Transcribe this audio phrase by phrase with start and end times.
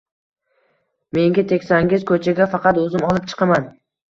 [1.17, 3.71] Menga tegsangiz koʻchaga faqat oʻzim olib chiqaman.